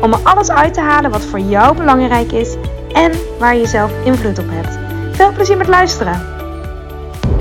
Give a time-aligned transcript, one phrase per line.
[0.00, 2.56] om er alles uit te halen wat voor jou belangrijk is
[2.92, 4.78] en waar je zelf invloed op hebt.
[5.16, 6.32] Veel plezier met luisteren!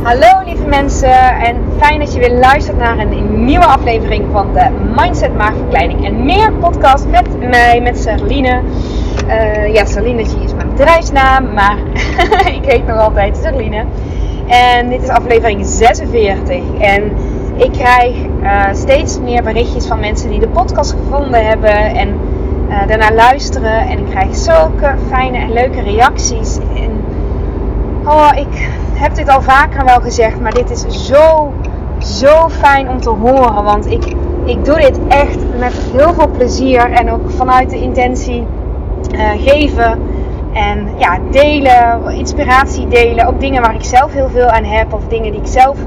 [0.03, 4.69] Hallo lieve mensen en fijn dat je weer luistert naar een nieuwe aflevering van de
[4.95, 8.61] Mindset Maagverkleining en meer podcast met mij, met Serline.
[9.27, 11.77] Uh, ja, Serline is mijn bedrijfsnaam, maar
[12.59, 13.85] ik heet nog altijd Serline.
[14.47, 17.11] En dit is aflevering 46 en
[17.57, 22.19] ik krijg uh, steeds meer berichtjes van mensen die de podcast gevonden hebben en
[22.73, 23.87] uh, daarna luisteren.
[23.87, 26.57] En ik krijg zulke fijne en leuke reacties.
[26.57, 27.03] En,
[28.05, 31.53] oh, ik heb dit al vaker wel gezegd, maar dit is zo,
[31.99, 33.63] zo fijn om te horen.
[33.63, 38.45] Want ik, ik doe dit echt met heel veel plezier en ook vanuit de intentie
[39.15, 39.99] uh, geven.
[40.53, 43.27] En ja, delen, inspiratie delen.
[43.27, 44.93] Ook dingen waar ik zelf heel veel aan heb.
[44.93, 45.77] Of dingen die ik zelf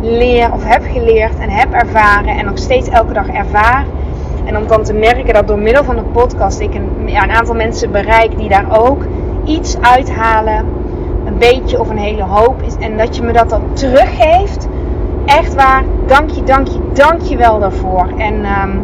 [0.00, 2.38] leer of heb geleerd en heb ervaren.
[2.38, 3.84] En nog steeds elke dag ervaar.
[4.44, 7.30] En om dan te merken dat door middel van de podcast ik een, ja, een
[7.30, 9.04] aantal mensen bereik die daar ook
[9.44, 10.64] iets uithalen.
[11.24, 12.62] Een beetje of een hele hoop.
[12.78, 14.68] En dat je me dat dan teruggeeft.
[15.26, 15.84] Echt waar.
[16.06, 18.08] Dank je, dank je, dank je wel daarvoor.
[18.16, 18.82] En um,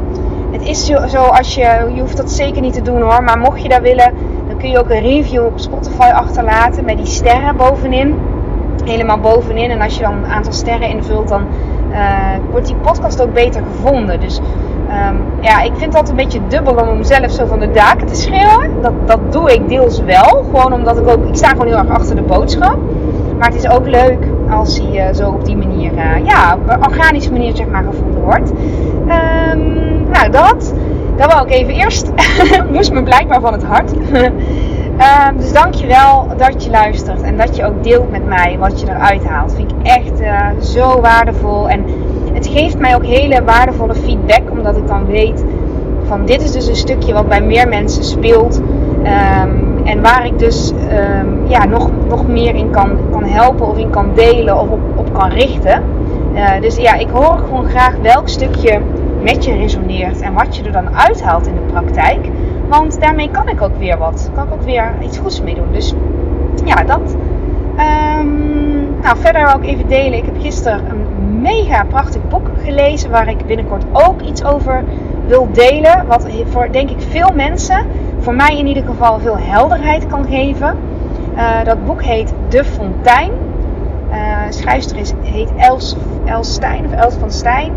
[0.53, 3.22] het is zo, als je, je hoeft dat zeker niet te doen hoor.
[3.22, 4.12] Maar mocht je dat willen,
[4.48, 8.19] dan kun je ook een review op Spotify achterlaten met die sterren bovenin.
[8.84, 9.70] Helemaal bovenin.
[9.70, 11.42] En als je dan een aantal sterren invult, dan
[11.91, 11.98] uh,
[12.50, 14.20] wordt die podcast ook beter gevonden.
[14.20, 14.41] Dus
[14.91, 18.14] um, ja, ik vind dat een beetje dubbel om mezelf zo van de daken te
[18.14, 18.70] schreeuwen.
[18.83, 20.44] Dat, dat doe ik deels wel.
[20.44, 22.78] Gewoon omdat ik ook, ik sta gewoon heel erg achter de boodschap.
[23.38, 26.87] Maar het is ook leuk als hij uh, zo op die manier, uh, ja, op
[26.87, 28.50] organische manier zeg maar gevonden wordt.
[29.50, 30.75] Um, nou, dat.
[31.16, 32.10] Dat wou ik even eerst.
[32.72, 33.92] Moest me blijkbaar van het hart.
[33.92, 38.86] um, dus dankjewel dat je luistert en dat je ook deelt met mij wat je
[38.86, 39.54] eruit haalt.
[39.54, 41.69] Vind ik echt uh, zo waardevol.
[41.69, 41.84] En
[42.50, 45.44] geeft mij ook hele waardevolle feedback, omdat ik dan weet
[46.11, 48.61] van dit is dus een stukje wat bij meer mensen speelt.
[48.99, 53.78] Um, en waar ik dus um, ja, nog, nog meer in kan, kan helpen of
[53.78, 55.83] in kan delen of op, op kan richten.
[56.34, 58.81] Uh, dus ja, ik hoor gewoon graag welk stukje
[59.22, 62.28] met je resoneert en wat je er dan uithaalt in de praktijk.
[62.69, 64.31] Want daarmee kan ik ook weer wat.
[64.34, 65.72] Kan ik ook weer iets goeds mee doen.
[65.72, 65.94] Dus
[66.65, 67.16] ja, dat.
[68.19, 70.19] Um, nou, verder wil ik even delen.
[70.19, 73.11] Ik heb gisteren een mega prachtig boek gelezen.
[73.11, 74.84] Waar ik binnenkort ook iets over
[75.27, 76.06] wil delen.
[76.06, 77.87] Wat voor denk ik veel mensen,
[78.19, 80.78] voor mij in ieder geval, veel helderheid kan geven.
[81.37, 83.31] Uh, dat boek heet De Fontein.
[84.11, 84.17] Uh,
[84.49, 87.72] schrijfster is, heet Els, Els of Els van Stein.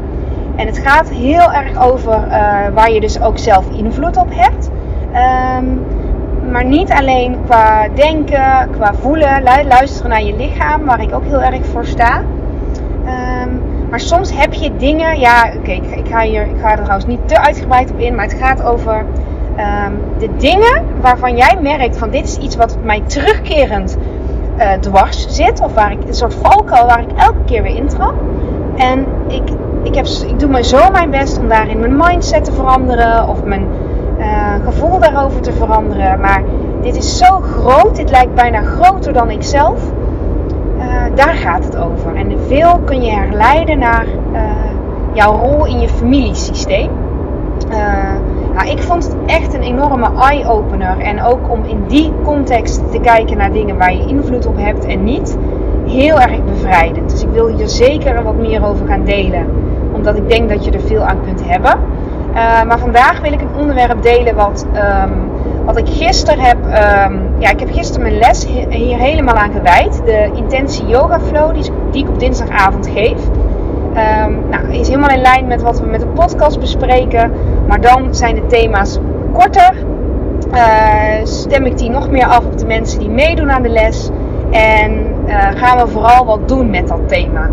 [0.55, 2.33] En het gaat heel erg over uh,
[2.73, 4.69] waar je dus ook zelf invloed op hebt.
[5.59, 5.85] Um,
[6.51, 11.41] maar niet alleen qua denken, qua voelen, luisteren naar je lichaam, waar ik ook heel
[11.41, 12.21] erg voor sta.
[13.05, 17.05] Um, maar soms heb je dingen, ja, oké, ik, ga hier, ik ga er trouwens
[17.05, 21.97] niet te uitgebreid op in, maar het gaat over um, de dingen waarvan jij merkt
[21.97, 23.97] van dit is iets wat mij terugkerend
[24.57, 28.13] uh, dwars zit, of waar ik een soort valkuil waar ik elke keer weer intrap.
[28.75, 29.49] En ik,
[29.83, 33.43] ik, heb, ik doe maar zo mijn best om daarin mijn mindset te veranderen of
[33.43, 33.67] mijn
[34.19, 36.19] uh, gevoel daarover te veranderen.
[36.19, 36.43] Maar
[36.81, 39.81] dit is zo groot, dit lijkt bijna groter dan ik zelf.
[39.81, 40.02] Uh,
[41.15, 42.15] daar gaat het over.
[42.15, 44.41] En veel kun je herleiden naar uh,
[45.13, 46.89] jouw rol in je familiesysteem.
[48.53, 50.99] Nou, ik vond het echt een enorme eye-opener.
[50.99, 54.85] En ook om in die context te kijken naar dingen waar je invloed op hebt
[54.85, 55.37] en niet.
[55.85, 57.09] Heel erg bevrijdend.
[57.09, 59.45] Dus ik wil hier zeker wat meer over gaan delen.
[59.93, 61.79] Omdat ik denk dat je er veel aan kunt hebben.
[62.67, 65.29] Maar vandaag wil ik een onderwerp delen wat, um,
[65.65, 66.57] wat ik gisteren heb.
[66.57, 70.01] Um, ja, ik heb gisteren mijn les hier helemaal aan gewijd.
[70.05, 73.17] De intentie yoga flow die, die ik op dinsdagavond geef.
[74.27, 77.31] Um, nou, is helemaal in lijn met wat we met de podcast bespreken.
[77.67, 78.99] Maar dan zijn de thema's
[79.33, 79.73] korter.
[80.53, 84.09] Uh, stem ik die nog meer af op de mensen die meedoen aan de les.
[84.51, 84.91] En
[85.27, 87.49] uh, gaan we vooral wat doen met dat thema.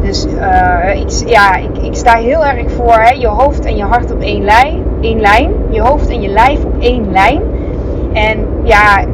[0.00, 3.84] Dus uh, ik, ja, ik, ik, sta heel erg voor hè, je hoofd en je
[3.84, 5.50] hart op één lijn, één lijn.
[5.70, 7.42] Je hoofd en je lijf op één lijn.
[8.12, 9.04] En ja,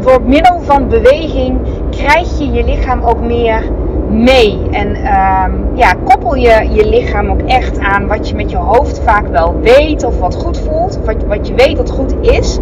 [0.00, 1.58] door middel van beweging
[1.90, 3.62] krijg je je lichaam ook meer
[4.08, 4.58] mee.
[4.70, 9.00] En um, ja, koppel je je lichaam ook echt aan wat je met je hoofd
[9.04, 10.98] vaak wel weet of wat goed voelt.
[10.98, 12.58] Of wat, wat je weet dat goed is.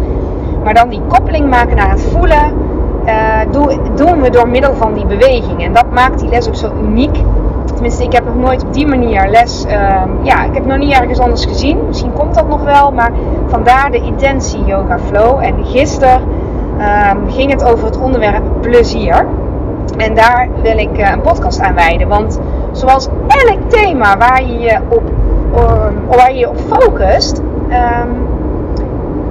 [0.63, 2.53] Maar dan die koppeling maken naar het voelen,
[3.05, 3.39] uh,
[3.95, 5.63] doen we door middel van die beweging.
[5.63, 7.17] En dat maakt die les ook zo uniek.
[7.77, 9.65] Tenminste, ik heb nog nooit op die manier les.
[9.65, 11.85] Ehm, ja, ik heb nog niet ergens anders gezien.
[11.87, 12.91] Misschien komt dat nog wel.
[12.91, 13.11] Maar
[13.47, 15.39] vandaar de intentie Yoga Flow.
[15.39, 16.21] En gisteren
[16.79, 19.25] ehm, ging het over het onderwerp plezier.
[19.97, 22.07] En daar wil ik uh, een podcast aan wijden.
[22.07, 22.39] Want
[22.71, 25.03] zoals elk thema waar je je op,
[26.07, 27.41] waar je, je op focust.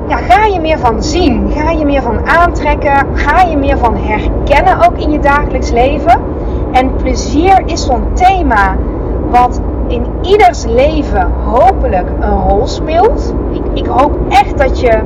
[0.08, 1.50] Ja, ga je meer van zien?
[1.54, 3.06] Ga je meer van aantrekken?
[3.14, 6.35] Ga je meer van herkennen ook in je dagelijks leven?
[6.76, 8.76] En plezier is zo'n thema
[9.30, 13.34] wat in ieders leven hopelijk een rol speelt.
[13.52, 15.00] Ik, ik, hoop echt dat je,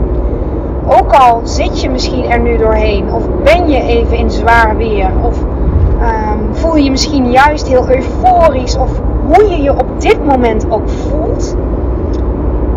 [0.86, 5.10] ook al zit je misschien er nu doorheen, of ben je even in zwaar weer,
[5.22, 10.70] of um, voel je misschien juist heel euforisch, of hoe je je op dit moment
[10.70, 11.56] ook voelt,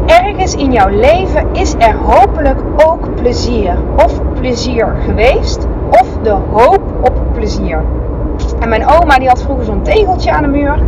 [0.05, 3.77] ergens in jouw leven is er hopelijk ook plezier.
[3.95, 7.83] Of plezier geweest, of de hoop op plezier.
[8.63, 10.79] En mijn oma die had vroeger zo'n tegeltje aan de muur.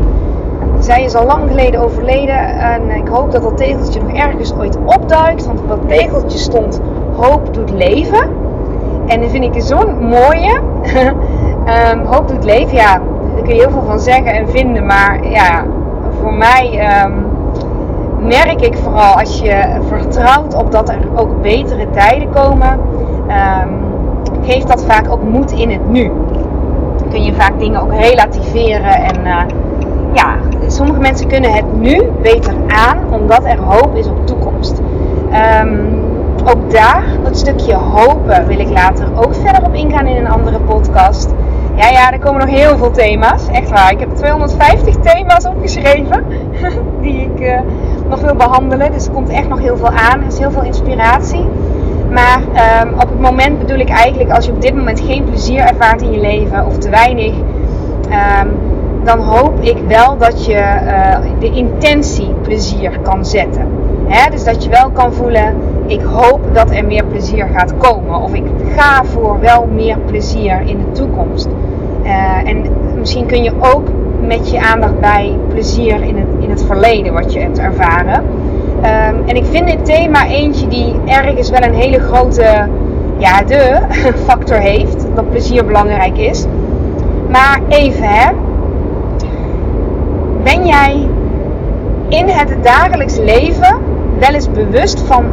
[0.80, 4.77] Zij is al lang geleden overleden en ik hoop dat dat tegeltje nog ergens ooit
[4.86, 5.45] opduikt.
[5.45, 6.81] Want op dat tegeltje stond
[7.16, 8.30] hoop doet leven.
[9.07, 10.62] En dat vind ik zo'n mooie.
[11.92, 13.01] um, hoop doet leven, ja,
[13.33, 14.86] daar kun je heel veel van zeggen en vinden.
[14.86, 15.66] Maar ja,
[16.21, 17.25] voor mij um,
[18.28, 22.80] merk ik vooral als je vertrouwt op dat er ook betere tijden komen,
[23.63, 23.86] um,
[24.42, 26.12] geeft dat vaak ook moed in het nu.
[27.15, 29.41] Kun je vaak dingen ook relativeren en uh,
[30.13, 30.35] ja,
[30.67, 34.81] sommige mensen kunnen het nu beter aan omdat er hoop is op toekomst.
[35.62, 36.03] Um,
[36.45, 40.59] ook daar, dat stukje hopen, wil ik later ook verder op ingaan in een andere
[40.59, 41.33] podcast.
[41.75, 43.47] Ja, ja, er komen nog heel veel thema's.
[43.47, 43.91] Echt waar.
[43.91, 46.25] Ik heb 250 thema's opgeschreven
[47.01, 47.59] die ik uh,
[48.09, 48.91] nog wil behandelen.
[48.91, 50.19] Dus er komt echt nog heel veel aan.
[50.19, 51.47] Er is heel veel inspiratie.
[52.15, 52.41] Maar
[52.83, 56.01] um, op het moment bedoel ik eigenlijk als je op dit moment geen plezier ervaart
[56.01, 58.51] in je leven of te weinig, um,
[59.03, 63.67] dan hoop ik wel dat je uh, de intentie plezier kan zetten.
[64.31, 65.56] Dus dat je wel kan voelen,
[65.88, 68.21] ik hoop dat er meer plezier gaat komen.
[68.21, 68.44] Of ik
[68.75, 71.47] ga voor wel meer plezier in de toekomst.
[72.03, 72.63] Uh, en
[72.97, 73.88] misschien kun je ook
[74.21, 78.23] met je aandacht bij plezier in het, in het verleden wat je hebt ervaren.
[78.75, 82.67] Um, en ik vind dit thema eentje die ergens wel een hele grote
[83.17, 83.81] ja, de
[84.27, 85.06] factor heeft.
[85.15, 86.45] Dat plezier belangrijk is.
[87.29, 88.31] Maar even hè.
[90.44, 91.07] Ben jij
[92.09, 93.77] in het dagelijks leven
[94.19, 95.25] wel eens bewust van,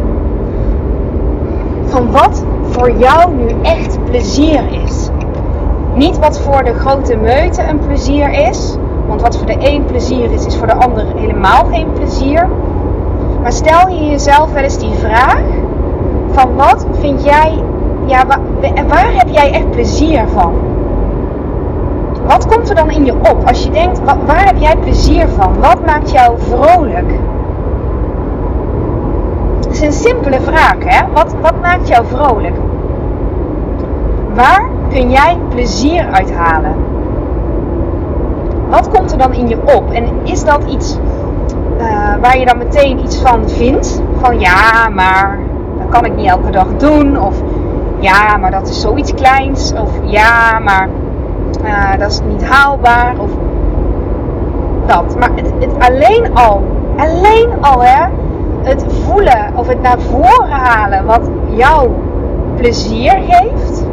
[1.84, 5.08] van wat voor jou nu echt plezier is?
[5.94, 8.76] Niet wat voor de grote meute een plezier is.
[9.06, 12.48] Want wat voor de een plezier is, is voor de ander helemaal geen plezier.
[13.42, 15.42] Maar stel je jezelf wel eens die vraag:
[16.30, 17.62] van wat vind jij,
[18.06, 18.40] ja, waar,
[18.88, 20.54] waar heb jij echt plezier van?
[22.26, 25.60] Wat komt er dan in je op als je denkt: waar heb jij plezier van?
[25.60, 27.10] Wat maakt jou vrolijk?
[29.64, 31.12] Het is een simpele vraag, hè?
[31.12, 32.54] Wat, wat maakt jou vrolijk?
[34.34, 36.74] Waar kun jij plezier uithalen?
[38.70, 39.90] Wat komt er dan in je op?
[39.90, 40.98] En is dat iets
[41.82, 44.02] uh, waar je dan meteen iets van vindt?
[44.20, 45.38] Van ja, maar
[45.78, 47.20] dat kan ik niet elke dag doen.
[47.20, 47.42] Of
[47.98, 49.72] ja, maar dat is zoiets kleins.
[49.72, 50.88] Of ja, maar
[51.64, 53.14] uh, dat is niet haalbaar.
[53.18, 53.30] Of
[54.86, 55.18] dat.
[55.18, 56.62] Maar het, het alleen al,
[56.96, 58.08] alleen al hè,
[58.62, 61.90] het voelen of het naar voren halen wat jou
[62.56, 63.86] plezier geeft,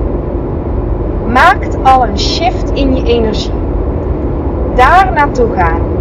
[1.27, 3.53] maakt al een shift in je energie.
[4.75, 5.98] Daar naartoe gaan.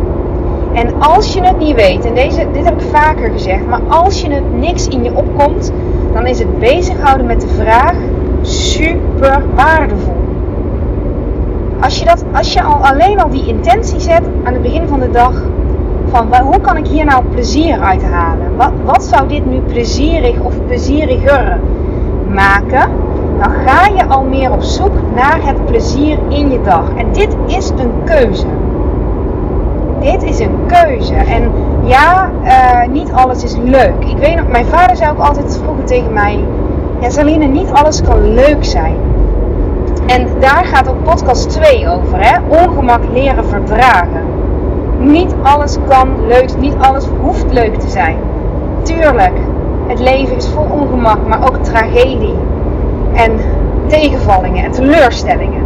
[0.72, 4.20] En als je het niet weet, en deze, dit heb ik vaker gezegd, maar als
[4.20, 5.72] je het niks in je opkomt,
[6.12, 7.94] dan is het bezighouden met de vraag
[8.42, 10.16] super waardevol.
[11.80, 15.00] Als je, dat, als je al alleen al die intentie zet aan het begin van
[15.00, 15.42] de dag,
[16.10, 18.56] van hoe kan ik hier nou plezier uithalen?
[18.56, 21.60] Wat, wat zou dit nu plezierig of plezieriger
[22.28, 22.90] maken?
[23.38, 26.84] Dan ga je al meer op zoek naar het plezier in je dag.
[26.96, 28.46] En dit is een keuze
[30.00, 31.14] dit is een keuze.
[31.14, 31.52] En
[31.84, 34.04] ja, uh, niet alles is leuk.
[34.04, 36.44] Ik weet nog, mijn vader zei ook altijd vroeger tegen mij:
[37.00, 38.96] Ja, Saline, niet alles kan leuk zijn.
[40.06, 42.38] En daar gaat ook podcast 2 over, hè?
[42.48, 44.22] Ongemak leren verdragen.
[44.98, 48.16] Niet alles kan leuk, niet alles hoeft leuk te zijn.
[48.82, 49.36] Tuurlijk,
[49.86, 52.34] het leven is vol ongemak, maar ook tragedie.
[53.14, 53.32] En
[53.86, 55.62] tegenvallingen en teleurstellingen.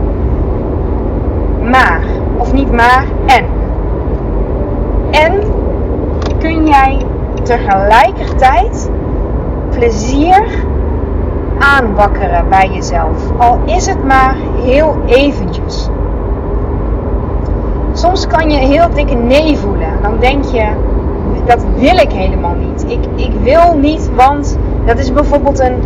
[1.63, 2.01] Maar,
[2.37, 3.45] of niet maar, en
[6.63, 6.99] kun jij
[7.43, 8.91] tegelijkertijd
[9.71, 10.65] plezier
[11.59, 13.31] aanwakkeren bij jezelf.
[13.39, 15.89] Al is het maar heel eventjes.
[17.93, 20.03] Soms kan je heel dikke nee voelen.
[20.03, 20.67] Dan denk je,
[21.45, 22.85] dat wil ik helemaal niet.
[22.89, 25.83] Ik, ik wil niet, want dat is bijvoorbeeld een,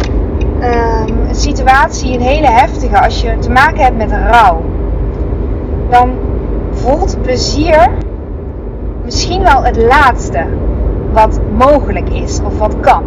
[0.62, 3.00] um, een situatie, een hele heftige.
[3.00, 4.62] Als je te maken hebt met rouw.
[5.88, 6.11] Dan
[6.71, 7.88] voelt plezier
[9.04, 10.45] misschien wel het laatste
[11.16, 13.02] wat mogelijk is of wat kan.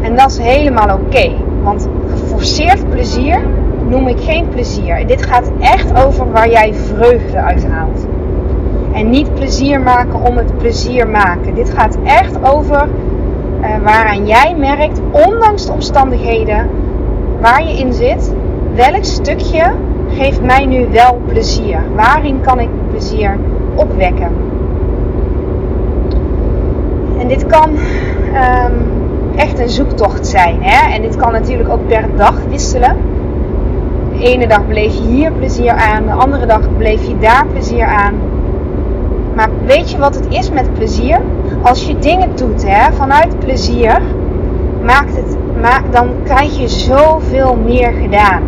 [0.00, 1.30] En dat is helemaal oké.
[1.62, 3.40] want geforceerd plezier
[3.88, 5.06] noem ik geen plezier.
[5.06, 8.06] Dit gaat echt over waar jij vreugde uit haalt.
[8.92, 11.54] En niet plezier maken om het plezier maken.
[11.54, 12.88] Dit gaat echt over
[13.60, 16.70] uh, waaraan jij merkt, ondanks de omstandigheden
[17.40, 18.34] waar je in zit,
[18.74, 19.72] welk stukje
[20.08, 21.80] geeft mij nu wel plezier?
[21.94, 23.38] Waarin kan ik plezier
[23.74, 24.57] opwekken?
[27.28, 28.72] Dit kan um,
[29.36, 30.62] echt een zoektocht zijn.
[30.62, 30.92] Hè?
[30.94, 32.96] En dit kan natuurlijk ook per dag wisselen.
[34.12, 37.86] De ene dag beleef je hier plezier aan, de andere dag beleef je daar plezier
[37.86, 38.14] aan.
[39.34, 41.20] Maar weet je wat het is met plezier?
[41.62, 44.00] Als je dingen doet hè, vanuit plezier,
[44.82, 45.36] maakt het,
[45.90, 48.42] dan krijg je zoveel meer gedaan.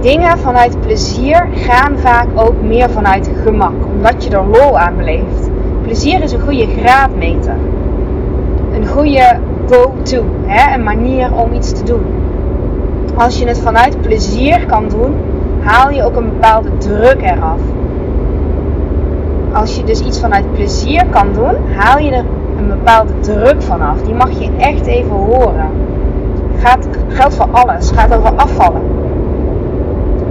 [0.00, 5.50] Dingen vanuit plezier gaan vaak ook meer vanuit gemak, omdat je er lol aan beleeft.
[5.84, 7.54] Plezier is een goede graadmeter.
[8.72, 9.38] Een goede
[9.70, 10.24] go-to,
[10.74, 12.04] een manier om iets te doen.
[13.16, 15.14] Als je het vanuit plezier kan doen,
[15.60, 17.60] haal je ook een bepaalde druk eraf.
[19.52, 22.24] Als je dus iets vanuit plezier kan doen, haal je er
[22.58, 24.02] een bepaalde druk vanaf.
[24.02, 25.70] Die mag je echt even horen.
[26.58, 27.90] Gaat, geldt voor alles.
[27.90, 28.82] Gaat over afvallen.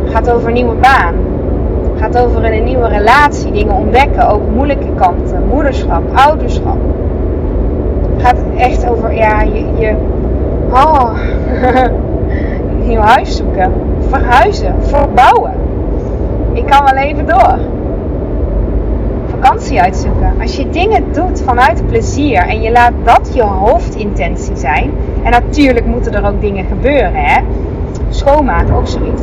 [0.06, 1.14] Gaat over nieuwe baan.
[2.04, 3.52] Gaat over een nieuwe relatie.
[3.52, 4.28] Dingen ontdekken.
[4.28, 5.48] Ook moeilijke kanten.
[5.48, 6.78] Moederschap, ouderschap.
[8.18, 9.96] Gaat echt over ja, je, je
[10.72, 11.10] oh,
[12.88, 13.74] nieuw huis zoeken.
[14.10, 14.76] Verhuizen.
[14.80, 15.54] Verbouwen.
[16.54, 17.60] Ik kan wel even door
[19.30, 20.34] vakantie uitzoeken.
[20.42, 24.92] Als je dingen doet vanuit plezier en je laat dat je hoofdintentie zijn.
[25.24, 27.42] En natuurlijk moeten er ook dingen gebeuren, hè.
[28.10, 29.22] Schoonmaken, ook zoiets.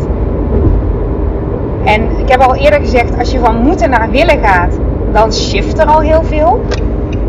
[1.85, 4.79] En ik heb al eerder gezegd, als je van moeten naar willen gaat,
[5.13, 6.61] dan shift er al heel veel.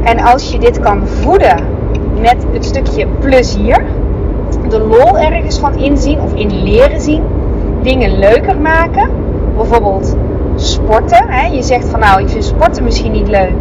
[0.04, 1.56] En als je dit kan voeden
[2.22, 3.86] met het stukje plezier,
[4.70, 7.24] de lol ergens van inzien of in leren zien,
[7.82, 9.10] dingen leuker maken,
[9.56, 10.16] bijvoorbeeld
[10.56, 11.26] sporten.
[11.28, 11.48] Hè?
[11.48, 13.56] Je zegt van nou, ik vind sporten misschien niet leuk.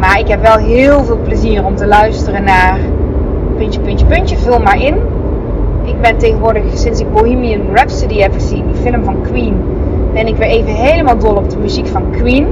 [0.00, 2.78] Maar ik heb wel heel veel plezier om te luisteren naar
[3.56, 4.36] puntje, puntje, puntje.
[4.36, 4.94] Vul maar in.
[5.84, 9.62] Ik ben tegenwoordig, sinds ik Bohemian Rhapsody heb gezien, die film van Queen,
[10.18, 12.46] ben ik weer even helemaal dol op de muziek van Queen.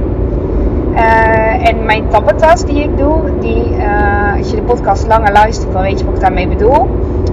[0.93, 5.73] Uh, en mijn tappetas die ik doe, die, uh, als je de podcast langer luistert,
[5.73, 6.87] dan weet je wat ik daarmee bedoel.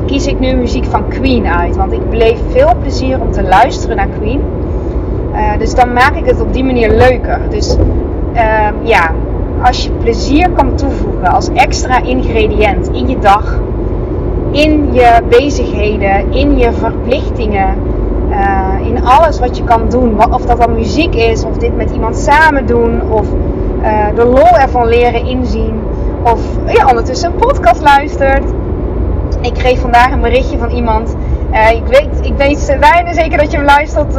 [0.07, 1.77] Kies ik nu muziek van Queen uit.
[1.77, 4.41] Want ik beleef veel plezier om te luisteren naar Queen.
[5.33, 7.41] Uh, dus dan maak ik het op die manier leuker.
[7.51, 7.77] Dus
[8.35, 9.11] uh, ja,
[9.63, 13.61] als je plezier kan toevoegen als extra ingrediënt in je dag,
[14.51, 17.77] in je bezigheden, in je verplichtingen,
[18.35, 21.91] uh, in alles wat je kan doen, of dat dan muziek is, of dit met
[21.91, 23.27] iemand samen doen, of
[23.83, 25.81] uh, de lol ervan leren inzien,
[26.23, 28.45] of ja, ondertussen een podcast luistert.
[29.41, 31.17] Ik kreeg vandaag een berichtje van iemand.
[31.53, 34.17] Uh, ik, weet, ik weet bijna zeker dat je hem luistert.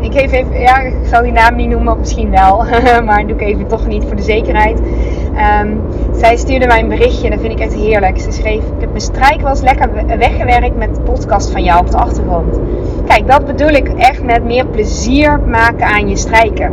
[0.00, 2.64] Ik geef even, ja, ik zal die naam niet noemen, misschien wel.
[3.06, 4.78] maar doe ik even toch niet voor de zekerheid.
[5.62, 5.80] Um,
[6.16, 8.20] zij stuurde mij een berichtje en dat vind ik echt heerlijk.
[8.20, 11.80] Ze schreef, ik heb mijn strijk wel eens lekker weggewerkt met de podcast van jou
[11.80, 12.58] op de achtergrond.
[13.06, 16.72] Kijk, dat bedoel ik echt met meer plezier maken aan je strijken.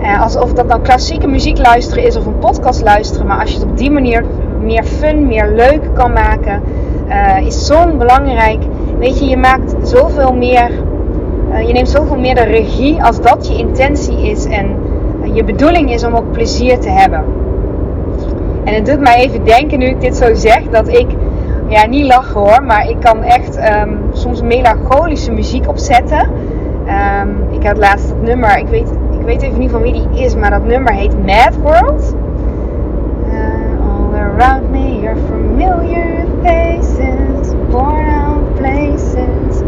[0.00, 3.26] Uh, alsof dat dan klassieke muziek luisteren is of een podcast luisteren.
[3.26, 4.24] Maar als je het op die manier
[4.60, 6.62] meer fun, meer leuk kan maken,
[7.08, 8.62] uh, is zo'n belangrijk.
[8.98, 10.70] Weet je, je maakt zoveel meer
[11.52, 14.76] uh, je neemt zoveel meer de regie als dat je intentie is en
[15.32, 17.24] je bedoeling is om ook plezier te hebben.
[18.64, 21.06] En het doet mij even denken nu ik dit zo zeg dat ik,
[21.68, 26.28] ja niet lachen hoor, maar ik kan echt um, soms melancholische muziek opzetten.
[27.20, 28.90] Um, ik had laatst dat nummer, ik weet,
[29.20, 32.14] ik weet even niet van wie die is, maar dat nummer heet Mad World.
[33.26, 33.34] Uh,
[33.80, 39.62] all around me are familiar faces, born out places.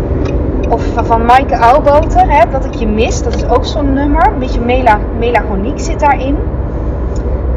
[0.68, 3.22] Of van Maaike Oudboter, hè, Dat ik je mis.
[3.22, 4.26] Dat is ook zo'n nummer.
[4.26, 6.36] Een beetje mela melancholiek zit daarin.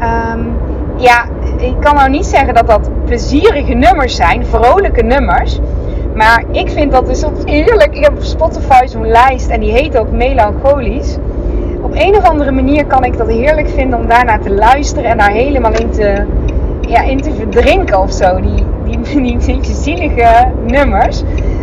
[0.02, 0.54] Um,
[1.00, 1.24] ja,
[1.58, 4.46] ik kan nou niet zeggen dat dat plezierige nummers zijn.
[4.46, 5.58] Vrolijke nummers.
[6.14, 7.96] Maar ik vind dat dus heerlijk.
[7.96, 11.16] Ik heb op Spotify zo'n lijst en die heet ook melancholisch.
[11.80, 15.18] Op een of andere manier kan ik dat heerlijk vinden om daarnaar te luisteren en
[15.18, 16.24] daar helemaal in te,
[16.80, 18.40] ja, in te verdrinken of zo.
[18.40, 21.22] Die, die, die, die zielige nummers.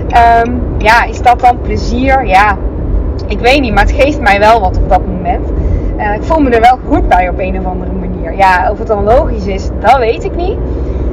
[0.09, 2.25] Ehm, ja, is dat dan plezier?
[2.25, 2.57] Ja,
[3.27, 5.49] ik weet niet, maar het geeft mij wel wat op dat moment.
[5.97, 8.06] Uh, ik voel me er wel goed bij op een of andere manier.
[8.35, 10.57] Ja, of het dan logisch is, dat weet ik niet.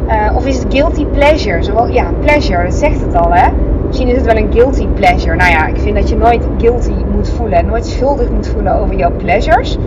[0.09, 1.63] Uh, of is het guilty pleasure?
[1.63, 3.49] Zowel, ja, pleasure, dat zegt het al hè.
[3.87, 5.37] Misschien is het wel een guilty pleasure.
[5.37, 7.67] Nou ja, ik vind dat je nooit guilty moet voelen.
[7.67, 9.79] Nooit schuldig moet voelen over jouw pleasures.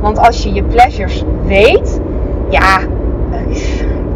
[0.00, 2.00] Want als je je pleasures weet,
[2.48, 2.78] ja,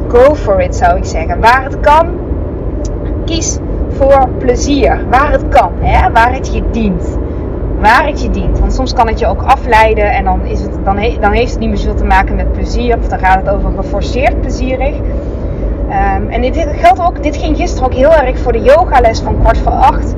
[0.08, 1.40] go for it zou ik zeggen.
[1.40, 2.06] Waar het kan,
[3.24, 5.00] kies voor plezier.
[5.10, 6.10] Waar het kan, hè?
[6.12, 7.17] waar het je dient.
[7.80, 8.58] Waar het je dient.
[8.58, 11.58] Want soms kan het je ook afleiden en dan, is het, dan, dan heeft het
[11.58, 12.98] niet meer zoveel te maken met plezier.
[12.98, 14.94] Of dan gaat het over geforceerd plezierig.
[14.96, 19.40] Um, en dit, geldt ook, dit ging gisteren ook heel erg voor de yogales van
[19.40, 20.14] kwart voor acht.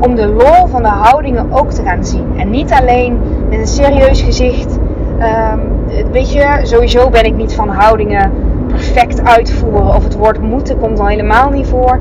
[0.00, 2.32] Om de lol van de houdingen ook te gaan zien.
[2.36, 4.78] En niet alleen met een serieus gezicht.
[5.52, 5.60] Um,
[6.12, 8.32] weet je, sowieso ben ik niet van houdingen
[8.68, 9.94] perfect uitvoeren.
[9.94, 12.00] Of het woord moeten komt al helemaal niet voor.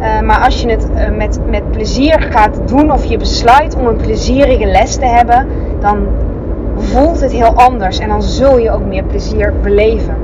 [0.00, 3.86] Uh, maar als je het uh, met, met plezier gaat doen of je besluit om
[3.86, 5.46] een plezierige les te hebben,
[5.80, 6.06] dan
[6.76, 10.16] voelt het heel anders en dan zul je ook meer plezier beleven.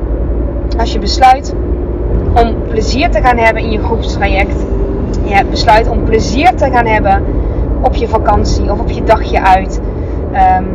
[0.78, 1.54] Als je besluit
[2.35, 4.64] om plezier te gaan hebben in je groepstraject,
[5.25, 7.23] je besluit om plezier te gaan hebben
[7.81, 9.81] op je vakantie of op je dagje uit,
[10.59, 10.66] um,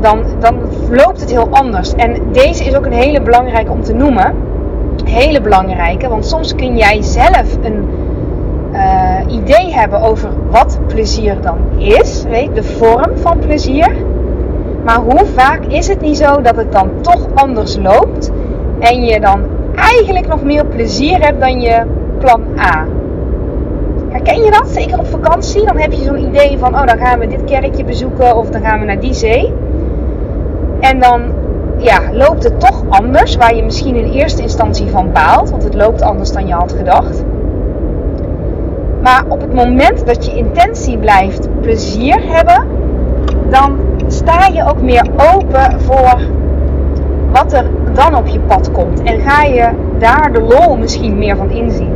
[0.00, 0.58] dan, dan
[0.90, 1.94] loopt het heel anders.
[1.94, 4.34] En deze is ook een hele belangrijke om te noemen.
[5.04, 7.88] Hele belangrijke, want soms kun jij zelf een
[8.74, 13.96] uh, idee hebben over wat plezier dan is, weet, de vorm van plezier.
[14.84, 18.30] Maar hoe vaak is het niet zo dat het dan toch anders loopt
[18.78, 19.42] en je dan
[19.74, 21.82] eigenlijk nog meer plezier hebt dan je
[22.18, 22.86] plan A?
[24.08, 24.68] Herken je dat?
[24.68, 25.66] Zeker op vakantie.
[25.66, 28.62] Dan heb je zo'n idee van, oh dan gaan we dit kerkje bezoeken of dan
[28.62, 29.52] gaan we naar die zee.
[30.80, 31.22] En dan
[31.78, 35.74] ja, loopt het toch anders, waar je misschien in eerste instantie van baalt, want het
[35.74, 37.24] loopt anders dan je had gedacht.
[39.04, 42.66] Maar op het moment dat je intentie blijft plezier hebben,
[43.48, 46.20] dan sta je ook meer open voor
[47.32, 49.02] wat er dan op je pad komt.
[49.02, 51.92] En ga je daar de lol misschien meer van inzien.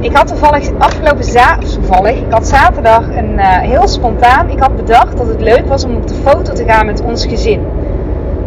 [0.00, 5.16] Ik had toevallig afgelopen zaterdag, ik had zaterdag een uh, heel spontaan, ik had bedacht
[5.16, 7.60] dat het leuk was om op de foto te gaan met ons gezin.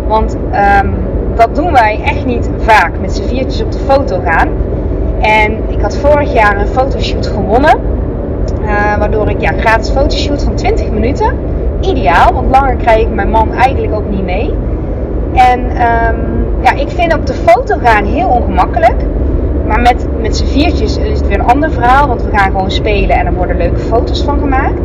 [0.08, 0.38] Want
[0.82, 0.96] um,
[1.36, 4.50] dat doen wij echt niet vaak, met z'n viertjes op de foto gaan.
[5.22, 7.80] En ik had vorig jaar een fotoshoot gewonnen.
[8.62, 11.36] Uh, waardoor ik ja, gratis fotoshoot van 20 minuten.
[11.82, 14.54] Ideaal, want langer krijg ik mijn man eigenlijk ook niet mee.
[15.34, 19.06] En um, ja, ik vind op de foto gaan heel ongemakkelijk.
[19.68, 22.08] Maar met, met z'n viertjes is het weer een ander verhaal.
[22.08, 24.80] Want we gaan gewoon spelen en er worden leuke foto's van gemaakt.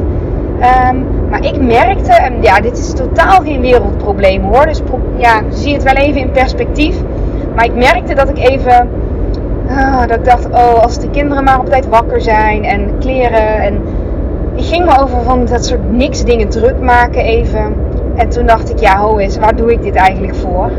[0.91, 4.67] Um, maar ik merkte, en ja, dit is totaal geen wereldprobleem hoor.
[4.67, 4.83] Dus
[5.17, 6.97] ja, zie het wel even in perspectief.
[7.55, 8.91] Maar ik merkte dat ik even
[9.73, 13.63] Oh, dat ik dacht, oh, als de kinderen maar op tijd wakker zijn en kleren.
[13.63, 13.81] En
[14.57, 17.75] ging me over van dat soort niks dingen druk maken even.
[18.15, 20.71] En toen dacht ik, ja, ho is, waar doe ik dit eigenlijk voor?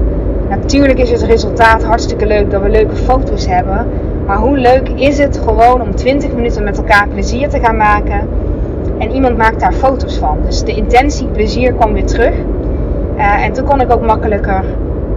[0.49, 3.88] Natuurlijk is het resultaat hartstikke leuk dat we leuke foto's hebben.
[4.25, 8.27] Maar hoe leuk is het gewoon om 20 minuten met elkaar plezier te gaan maken?
[8.97, 10.38] En iemand maakt daar foto's van.
[10.45, 12.34] Dus de intentie plezier kwam weer terug.
[13.17, 14.63] Uh, en toen kon ik ook makkelijker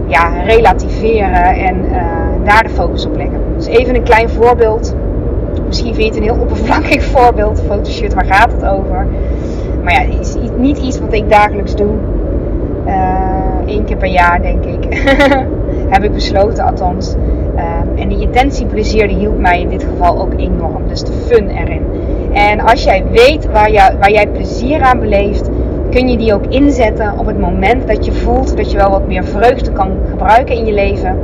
[0.05, 2.01] ja, relativeren en uh,
[2.43, 3.46] daar de focus op leggen.
[3.57, 4.95] Dus even een klein voorbeeld.
[5.65, 7.61] Misschien vind je het een heel oppervlakkig voorbeeld.
[7.67, 9.07] Fotoshoot, waar gaat het over?
[9.83, 11.93] Maar ja, het is niet iets wat ik dagelijks doe.
[13.65, 15.03] Eén uh, keer per jaar, denk ik.
[15.93, 17.15] Heb ik besloten, althans.
[17.55, 20.87] Uh, en die intentieplezier die hielp mij in dit geval ook enorm.
[20.87, 21.81] Dus de fun erin.
[22.33, 25.49] En als jij weet waar, waar jij plezier aan beleeft,
[25.91, 29.07] kun je die ook inzetten op het moment dat je voelt dat je wel wat
[29.07, 31.19] meer vreugde kan gebruiken in je leven.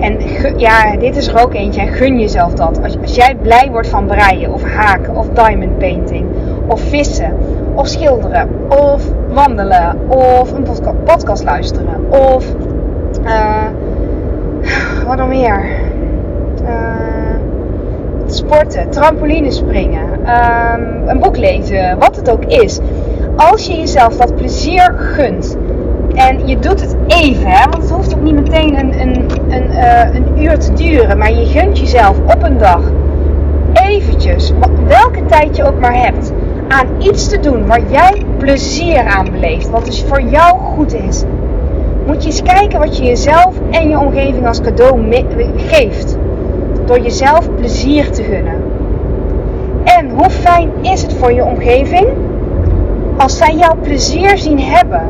[0.00, 0.16] En
[0.56, 1.86] ja, dit is er ook eentje.
[1.86, 2.82] gun jezelf dat.
[2.82, 6.26] Als, als, jij blij wordt van breien of haken of diamond painting
[6.66, 7.36] of vissen
[7.74, 10.66] of schilderen of wandelen of een
[11.04, 12.44] podcast, luisteren of
[13.24, 13.66] uh,
[15.06, 15.64] wat nog meer?
[16.62, 17.10] Uh,
[18.26, 22.78] sporten, trampoline springen, um, een boek lezen, wat het ook is.
[23.36, 25.56] Als je jezelf dat plezier gunt
[26.14, 27.64] en je doet het even, hè,
[28.12, 31.18] hoeft niet meteen een, een, een, uh, een uur te duren.
[31.18, 32.82] Maar je gunt jezelf op een dag
[33.72, 34.52] eventjes,
[34.86, 36.32] welke tijd je ook maar hebt,
[36.68, 39.70] aan iets te doen waar jij plezier aan beleeft.
[39.70, 41.24] Wat dus voor jou goed is.
[42.06, 45.24] Moet je eens kijken wat je jezelf en je omgeving als cadeau
[45.56, 46.16] geeft.
[46.84, 48.62] Door jezelf plezier te gunnen.
[49.84, 52.06] En hoe fijn is het voor je omgeving
[53.16, 55.02] als zij jouw plezier zien hebben?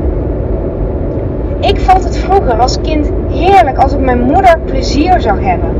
[1.60, 5.70] Ik vond het vroeger als kind heerlijk als ik mijn moeder plezier zag hebben.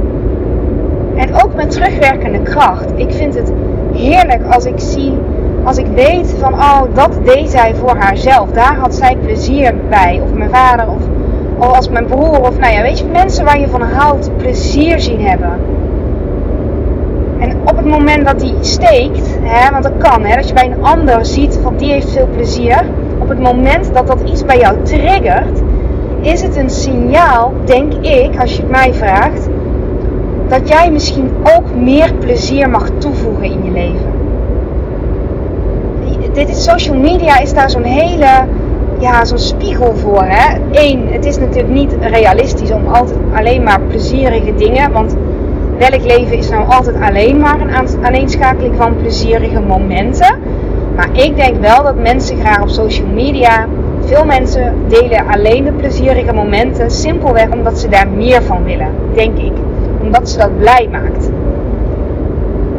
[1.17, 2.93] En ook met terugwerkende kracht.
[2.95, 3.53] Ik vind het
[3.93, 5.19] heerlijk als ik zie,
[5.65, 8.51] als ik weet van, oh, dat deed zij voor haarzelf.
[8.51, 10.21] Daar had zij plezier bij.
[10.25, 11.03] Of mijn vader, of,
[11.59, 15.01] of als mijn broer, of nou ja, weet je, mensen waar je van houdt, plezier
[15.01, 15.53] zien hebben.
[17.39, 20.71] En op het moment dat die steekt, hè, want dat kan, hè, dat je bij
[20.71, 22.85] een ander ziet van die heeft veel plezier.
[23.19, 25.60] Op het moment dat dat iets bij jou triggert,
[26.21, 29.49] is het een signaal, denk ik, als je het mij vraagt,
[30.49, 34.19] dat jij misschien ook meer plezier mag toevoegen in je leven.
[36.33, 38.47] Dit is, social media is daar zo'n hele,
[38.99, 40.25] ja, zo'n spiegel voor.
[40.25, 40.59] Hè?
[40.73, 45.17] Eén, het is natuurlijk niet realistisch om altijd alleen maar plezierige dingen, want
[45.79, 50.39] welk leven is nou altijd alleen maar een aaneenschakeling van plezierige momenten.
[50.97, 53.67] Maar ik denk wel dat mensen graag op social media,
[54.11, 59.39] veel mensen delen alleen de plezierige momenten, simpelweg omdat ze daar meer van willen, denk
[59.39, 59.53] ik.
[60.01, 61.31] Omdat ze dat blij maakt.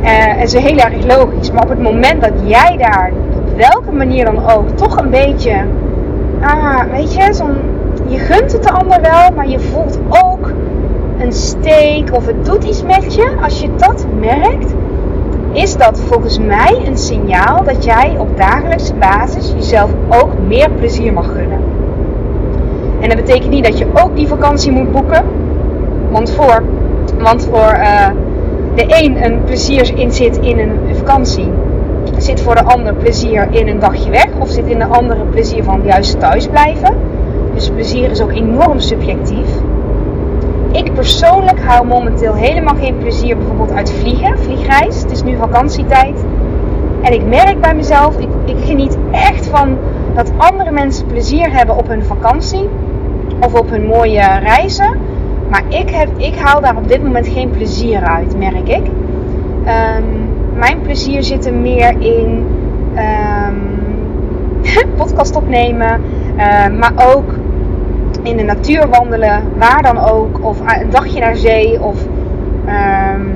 [0.02, 1.52] En is heel erg logisch.
[1.52, 5.56] Maar op het moment dat jij daar, op welke manier dan ook, toch een beetje,
[6.42, 7.58] ah, weet je, zo'n,
[8.08, 10.52] je gunt het de ander wel, maar je voelt ook
[11.20, 14.74] een steek of het doet iets met je, als je dat merkt,
[15.54, 21.14] is dat volgens mij een signaal dat jij op dagelijkse basis jezelf ook meer plezier
[21.14, 21.60] mag gunnen.
[23.00, 25.24] En dat betekent niet dat je ook die vakantie moet boeken.
[26.12, 26.64] Want voor,
[27.20, 28.08] want voor uh,
[28.76, 31.48] de een een plezier in zit in een vakantie,
[32.18, 34.28] zit voor de ander plezier in een dagje weg.
[34.40, 36.96] Of zit in de andere plezier van juist thuis blijven.
[37.54, 39.48] Dus plezier is ook enorm subjectief.
[40.72, 45.02] Ik persoonlijk hou momenteel helemaal geen plezier bijvoorbeeld uit vliegen, vliegreis.
[45.02, 46.26] Het is nu vakantietijd.
[47.02, 49.78] En ik merk bij mezelf, ik, ik geniet echt van
[50.16, 52.70] dat andere mensen plezier hebben op hun vakantie
[53.40, 54.98] of op hun mooie reizen.
[55.50, 58.84] Maar ik, heb, ik haal daar op dit moment geen plezier uit, merk ik.
[58.86, 62.46] Um, mijn plezier zit er meer in
[62.96, 63.80] um,
[64.98, 66.02] podcast opnemen,
[66.38, 67.34] uh, maar ook
[68.24, 72.06] in de natuur wandelen, waar dan ook, of een dagje naar zee, of
[73.16, 73.36] um,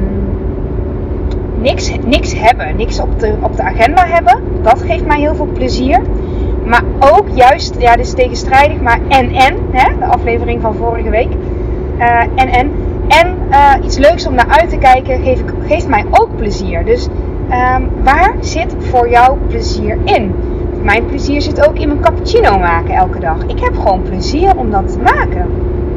[1.61, 4.39] niks, niks hebben, niks op de, op de agenda hebben.
[4.61, 6.01] Dat geeft mij heel veel plezier.
[6.65, 11.09] Maar ook juist, ja, dit is tegenstrijdig, maar en en, hè, de aflevering van vorige
[11.09, 11.29] week.
[11.99, 12.71] Uh, en en.
[13.07, 16.85] En uh, iets leuks om naar uit te kijken geeft, geeft mij ook plezier.
[16.85, 17.07] Dus
[17.51, 20.35] um, waar zit voor jou plezier in?
[20.85, 23.45] Mijn plezier zit ook in mijn cappuccino maken elke dag.
[23.47, 25.47] Ik heb gewoon plezier om dat te maken.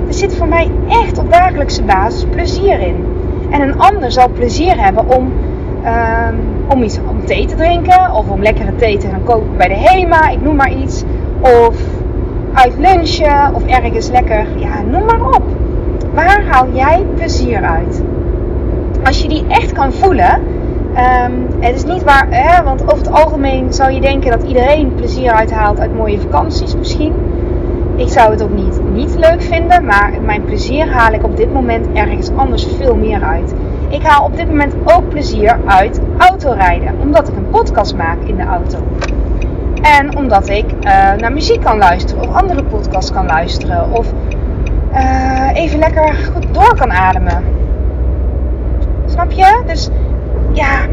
[0.07, 3.05] Er zit voor mij echt op dagelijkse basis plezier in.
[3.51, 5.33] En een ander zal plezier hebben om,
[5.85, 8.12] um, om iets om thee te drinken.
[8.12, 10.29] Of om lekkere thee te gaan kopen bij de HEMA.
[10.29, 11.05] Ik noem maar iets.
[11.40, 11.77] Of
[12.53, 13.55] uit lunchen.
[13.55, 14.46] Of ergens lekker.
[14.57, 15.42] Ja, noem maar op.
[16.14, 18.03] Waar haal jij plezier uit?
[19.05, 20.40] Als je die echt kan voelen
[20.96, 24.94] Um, het is niet waar, hè, want over het algemeen zou je denken dat iedereen
[24.94, 27.14] plezier uithaalt uit mooie vakanties misschien.
[27.96, 31.53] Ik zou het ook niet, niet leuk vinden, maar mijn plezier haal ik op dit
[31.53, 33.55] moment ergens anders veel meer uit.
[33.88, 38.37] Ik haal op dit moment ook plezier uit autorijden, omdat ik een podcast maak in
[38.37, 38.79] de auto.
[39.83, 44.12] En omdat ik uh, naar muziek kan luisteren of andere podcasts kan luisteren of
[44.92, 47.44] uh, even lekker goed door kan ademen.
[49.07, 49.62] Snap je?
[49.66, 49.90] Dus
[50.52, 50.87] ja,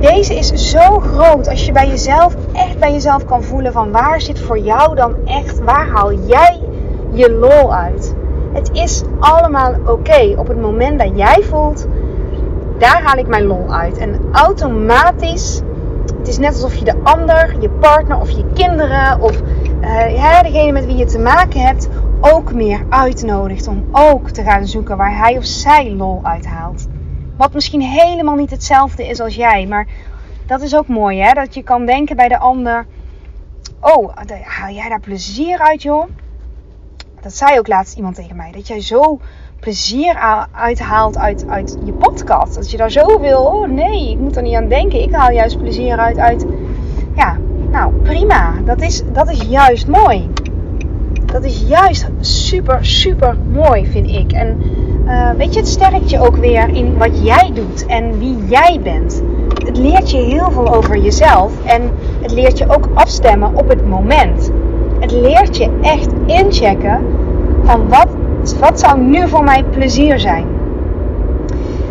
[0.00, 1.48] deze is zo groot.
[1.48, 5.14] Als je bij jezelf, echt bij jezelf kan voelen van waar zit voor jou dan
[5.24, 6.60] echt, waar haal jij
[7.12, 8.14] je lol uit?
[8.52, 10.34] Het is allemaal oké.
[10.36, 11.86] Op het moment dat jij voelt,
[12.78, 13.98] daar haal ik mijn lol uit.
[13.98, 15.60] En automatisch,
[16.18, 19.40] het is net alsof je de ander, je partner of je kinderen of
[20.14, 21.88] ja, degene met wie je te maken hebt,
[22.20, 26.86] ook meer uitnodigt om ook te gaan zoeken waar hij of zij lol uithaalt.
[27.38, 29.66] Wat misschien helemaal niet hetzelfde is als jij.
[29.66, 29.86] Maar
[30.46, 31.32] dat is ook mooi, hè?
[31.32, 32.86] Dat je kan denken bij de ander:
[33.80, 36.08] Oh, haal jij daar plezier uit, joh?
[37.20, 38.52] Dat zei ook laatst iemand tegen mij.
[38.52, 39.20] Dat jij zo
[39.60, 42.54] plezier uithaalt uit, uit je podcast.
[42.54, 43.44] Dat je daar zoveel.
[43.44, 45.02] Oh nee, ik moet er niet aan denken.
[45.02, 46.18] Ik haal juist plezier uit.
[46.18, 46.46] uit
[47.14, 47.36] ja,
[47.70, 48.54] nou prima.
[48.64, 50.28] Dat is, dat is juist mooi.
[51.24, 54.32] Dat is juist super, super mooi, vind ik.
[54.32, 54.60] En
[55.08, 58.80] uh, weet je, het sterkt je ook weer in wat jij doet en wie jij
[58.82, 59.22] bent.
[59.64, 61.90] Het leert je heel veel over jezelf en
[62.20, 64.50] het leert je ook afstemmen op het moment.
[65.00, 67.06] Het leert je echt inchecken
[67.62, 68.08] van wat,
[68.60, 70.46] wat zou nu voor mij plezier zijn.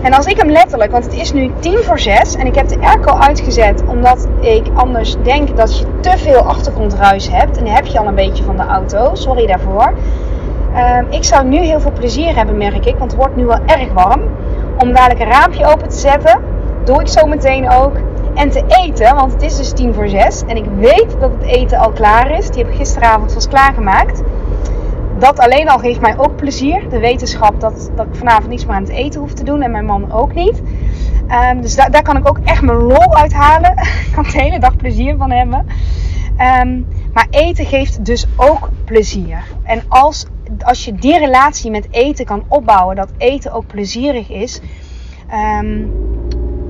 [0.02, 2.68] En als ik hem letterlijk, want het is nu tien voor zes en ik heb
[2.68, 7.58] de airco uitgezet omdat ik anders denk dat je te veel achtergrondruis hebt.
[7.58, 9.94] En heb je al een beetje van de auto, sorry daarvoor.
[10.78, 13.60] Ehm, ik zou nu heel veel plezier hebben, merk ik, want het wordt nu wel
[13.66, 14.22] erg warm.
[14.80, 16.42] om dadelijk een raampje open te zetten.
[16.84, 17.96] Doe ik zo meteen ook.
[18.34, 20.44] En te eten, want het is dus tien voor zes.
[20.48, 22.50] En ik weet dat het eten al klaar is.
[22.50, 24.22] Die heb ik gisteravond vast klaargemaakt.
[25.20, 26.90] Dat alleen al geeft mij ook plezier.
[26.90, 29.62] De wetenschap dat, dat ik vanavond niets meer aan het eten hoef te doen.
[29.62, 30.62] En mijn man ook niet.
[31.52, 33.72] Um, dus da daar kan ik ook echt mijn lol uithalen.
[34.08, 35.66] ik kan de hele dag plezier van hebben.
[36.62, 39.44] Um, maar eten geeft dus ook plezier.
[39.64, 40.26] En als,
[40.64, 44.62] als je die relatie met eten kan opbouwen, dat eten ook plezierig is.
[45.62, 45.92] Um,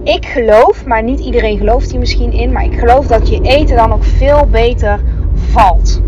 [0.03, 3.75] ik geloof, maar niet iedereen gelooft hier misschien in, maar ik geloof dat je eten
[3.75, 4.99] dan ook veel beter
[5.33, 6.01] valt.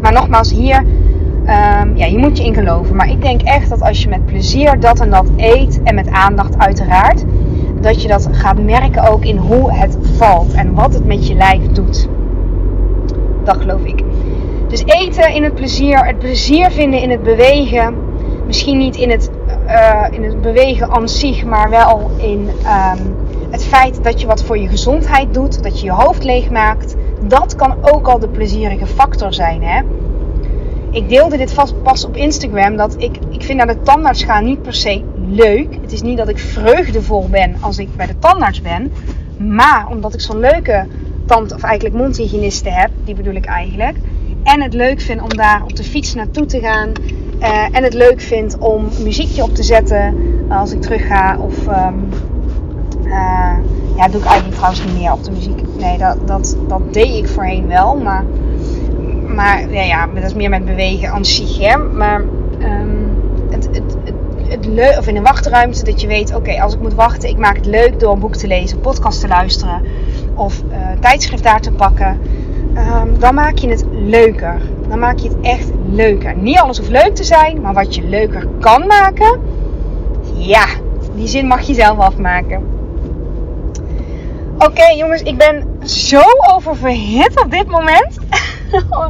[0.00, 2.96] Maar nogmaals, hier, um, ja, hier moet je in geloven.
[2.96, 6.10] Maar ik denk echt dat als je met plezier dat en dat eet, en met
[6.10, 7.24] aandacht uiteraard,
[7.80, 11.34] dat je dat gaat merken ook in hoe het valt en wat het met je
[11.34, 12.08] lijf doet.
[13.44, 14.02] Dat geloof ik.
[14.74, 17.96] Dus eten in het plezier, het plezier vinden in het bewegen.
[18.46, 19.30] Misschien niet in het,
[19.66, 23.16] uh, in het bewegen aan zich, maar wel in um,
[23.50, 26.94] het feit dat je wat voor je gezondheid doet, dat je je hoofd leegmaakt.
[27.28, 29.62] Dat kan ook al de plezierige factor zijn.
[29.62, 29.82] Hè?
[30.90, 32.76] Ik deelde dit vast pas op Instagram.
[32.76, 35.78] Dat ik, ik vind naar de tandarts gaan niet per se leuk.
[35.80, 38.92] Het is niet dat ik vreugdevol ben als ik bij de tandarts ben.
[39.36, 40.86] Maar omdat ik zo'n leuke
[41.26, 43.96] tand, of eigenlijk mondhygiëniste heb, die bedoel ik eigenlijk.
[44.44, 46.92] En het leuk vind om daar op de fiets naartoe te gaan.
[47.40, 50.14] Uh, en het leuk vind om muziekje op te zetten
[50.48, 51.36] als ik terug ga.
[51.38, 52.08] Of um,
[53.04, 53.56] uh,
[53.96, 55.60] ja, doe ik eigenlijk trouwens niet meer op de muziek.
[55.78, 57.96] Nee, dat, dat, dat deed ik voorheen wel.
[57.96, 58.24] Maar,
[59.34, 61.58] maar ja, ja, dat is meer met bewegen aan zich.
[61.58, 61.76] Hè?
[61.76, 62.20] Maar
[62.60, 63.18] um,
[63.50, 64.14] het, het, het,
[64.48, 67.38] het leuk, of in een wachtruimte, dat je weet, oké, als ik moet wachten, ik
[67.38, 69.82] maak het leuk door een boek te lezen, een podcast te luisteren
[70.34, 70.62] of
[71.00, 72.20] tijdschrift daar te pakken.
[72.76, 74.60] Um, dan maak je het leuker.
[74.88, 76.36] Dan maak je het echt leuker.
[76.36, 79.40] Niet alles hoeft leuk te zijn, maar wat je leuker kan maken,
[80.34, 80.66] ja,
[81.14, 82.62] die zin mag je zelf afmaken.
[84.58, 88.18] Oké jongens, ik ben zo oververhit op dit moment.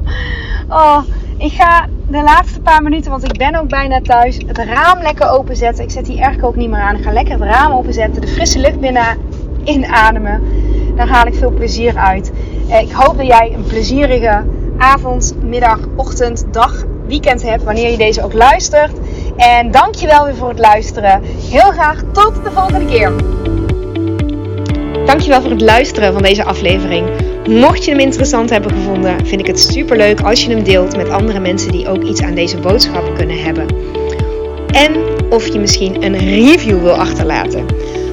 [0.68, 0.98] oh,
[1.38, 5.30] ik ga de laatste paar minuten, want ik ben ook bijna thuis, het raam lekker
[5.30, 5.84] openzetten.
[5.84, 6.96] Ik zet die airco ook niet meer aan.
[6.96, 9.18] Ik ga lekker het raam openzetten, de frisse lucht binnen
[9.64, 10.42] inademen.
[10.96, 12.32] Daar haal ik veel plezier uit.
[12.68, 14.44] Eh, ik hoop dat jij een plezierige
[14.78, 18.92] avond, middag, ochtend, dag, weekend hebt wanneer je deze ook luistert.
[19.36, 21.22] En dankjewel weer voor het luisteren.
[21.50, 23.12] Heel graag tot de volgende keer.
[25.06, 27.08] Dankjewel voor het luisteren van deze aflevering.
[27.48, 30.96] Mocht je hem interessant hebben gevonden, vind ik het super leuk als je hem deelt
[30.96, 33.66] met andere mensen die ook iets aan deze boodschap kunnen hebben.
[34.70, 34.92] En
[35.30, 37.66] of je misschien een review wil achterlaten.